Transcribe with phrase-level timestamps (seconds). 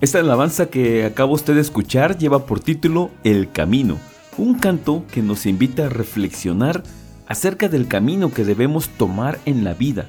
[0.00, 3.98] Esta alabanza que acaba usted de escuchar lleva por título El Camino,
[4.38, 6.84] un canto que nos invita a reflexionar
[7.26, 10.06] acerca del camino que debemos tomar en la vida.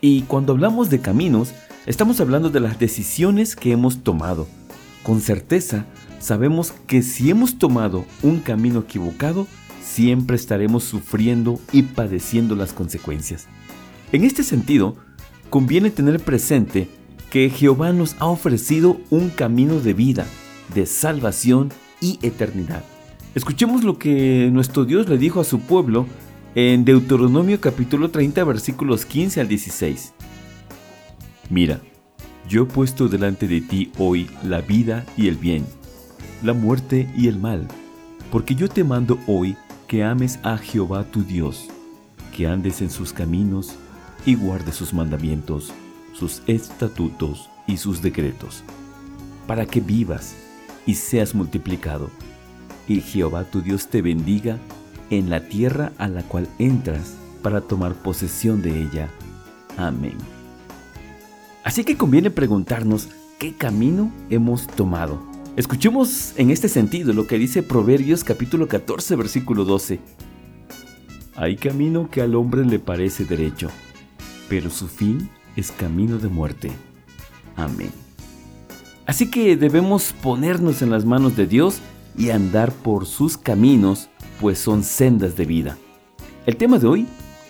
[0.00, 1.52] Y cuando hablamos de caminos,
[1.86, 4.46] estamos hablando de las decisiones que hemos tomado.
[5.02, 5.84] Con certeza,
[6.20, 9.48] sabemos que si hemos tomado un camino equivocado,
[9.82, 13.48] siempre estaremos sufriendo y padeciendo las consecuencias.
[14.12, 14.94] En este sentido,
[15.50, 16.88] conviene tener presente
[17.30, 20.26] que Jehová nos ha ofrecido un camino de vida,
[20.74, 21.70] de salvación
[22.00, 22.84] y eternidad.
[23.34, 26.06] Escuchemos lo que nuestro Dios le dijo a su pueblo
[26.54, 30.14] en Deuteronomio capítulo 30 versículos 15 al 16.
[31.50, 31.80] Mira,
[32.48, 35.66] yo he puesto delante de ti hoy la vida y el bien,
[36.42, 37.68] la muerte y el mal,
[38.30, 39.56] porque yo te mando hoy
[39.86, 41.68] que ames a Jehová tu Dios,
[42.34, 43.74] que andes en sus caminos
[44.24, 45.72] y guarde sus mandamientos,
[46.18, 48.64] sus estatutos y sus decretos,
[49.46, 50.34] para que vivas
[50.86, 52.10] y seas multiplicado,
[52.88, 54.58] y Jehová tu Dios te bendiga
[55.10, 59.08] en la tierra a la cual entras para tomar posesión de ella.
[59.76, 60.16] Amén.
[61.64, 63.08] Así que conviene preguntarnos
[63.38, 65.20] qué camino hemos tomado.
[65.56, 70.00] Escuchemos en este sentido lo que dice Proverbios capítulo 14 versículo 12.
[71.34, 73.70] Hay camino que al hombre le parece derecho
[74.48, 76.70] pero su fin es camino de muerte.
[77.56, 77.90] Amén.
[79.06, 81.80] Así que debemos ponernos en las manos de Dios
[82.18, 84.08] y andar por sus caminos,
[84.40, 85.76] pues son sendas de vida.
[86.44, 87.06] El tema de hoy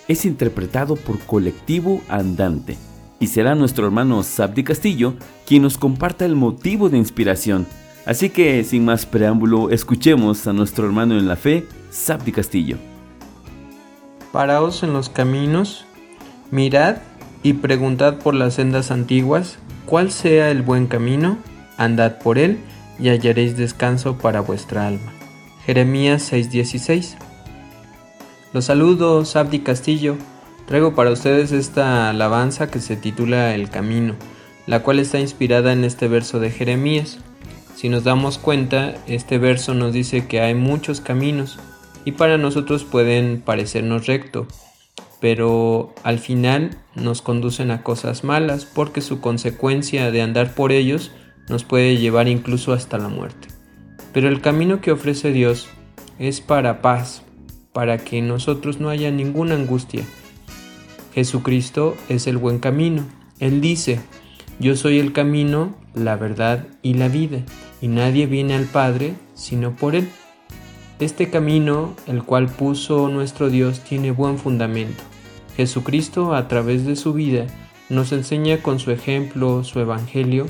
[0.07, 2.77] es interpretado por Colectivo Andante
[3.19, 5.15] y será nuestro hermano Sabdi Castillo
[5.45, 7.65] quien nos comparta el motivo de inspiración.
[8.05, 12.77] Así que, sin más preámbulo, escuchemos a nuestro hermano en la fe, Sabdi Castillo.
[14.31, 15.85] Paraos en los caminos
[16.51, 16.97] Mirad
[17.43, 21.37] y preguntad por las sendas antiguas, cuál sea el buen camino,
[21.77, 22.59] andad por él
[22.99, 25.13] y hallaréis descanso para vuestra alma.
[25.65, 27.17] Jeremías 6:16
[28.53, 30.15] Los saludos, Abdi Castillo.
[30.65, 34.15] Traigo para ustedes esta alabanza que se titula El Camino,
[34.65, 37.19] la cual está inspirada en este verso de Jeremías.
[37.75, 41.59] Si nos damos cuenta, este verso nos dice que hay muchos caminos
[42.03, 44.47] y para nosotros pueden parecernos recto,
[45.19, 51.11] pero al final nos conducen a cosas malas porque su consecuencia de andar por ellos
[51.49, 53.47] nos puede llevar incluso hasta la muerte.
[54.13, 55.67] Pero el camino que ofrece Dios
[56.19, 57.23] es para paz,
[57.73, 60.03] para que en nosotros no haya ninguna angustia.
[61.13, 63.03] Jesucristo es el buen camino.
[63.39, 63.99] Él dice,
[64.59, 67.43] yo soy el camino, la verdad y la vida,
[67.81, 70.09] y nadie viene al Padre sino por Él.
[70.99, 75.03] Este camino, el cual puso nuestro Dios, tiene buen fundamento.
[75.55, 77.45] Jesucristo, a través de su vida,
[77.87, 80.47] nos enseña con su ejemplo, su evangelio,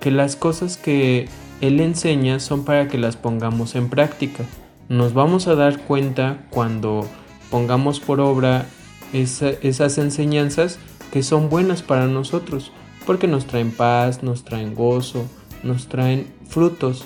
[0.00, 1.28] que las cosas que
[1.60, 4.44] Él enseña son para que las pongamos en práctica.
[4.88, 7.06] Nos vamos a dar cuenta cuando
[7.50, 8.64] pongamos por obra
[9.12, 10.78] esas enseñanzas
[11.12, 12.72] que son buenas para nosotros,
[13.04, 15.26] porque nos traen paz, nos traen gozo,
[15.62, 17.04] nos traen frutos,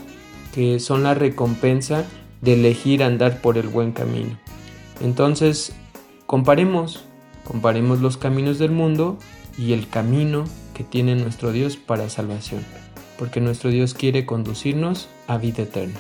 [0.54, 2.04] que son la recompensa
[2.44, 4.38] de elegir andar por el buen camino.
[5.00, 5.74] Entonces,
[6.26, 7.04] comparemos,
[7.44, 9.18] comparemos los caminos del mundo
[9.58, 10.44] y el camino
[10.74, 12.62] que tiene nuestro Dios para salvación,
[13.18, 15.98] porque nuestro Dios quiere conducirnos a vida eterna.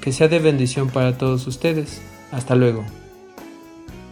[0.00, 2.00] Que sea de bendición para todos ustedes.
[2.32, 2.84] Hasta luego.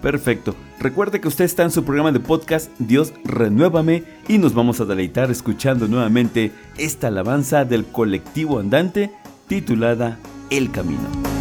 [0.02, 0.54] Perfecto.
[0.80, 4.84] Recuerde que usted está en su programa de podcast Dios Renuévame y nos vamos a
[4.84, 9.10] deleitar escuchando nuevamente esta alabanza del colectivo andante
[9.48, 10.18] titulada
[10.50, 11.33] El Camino.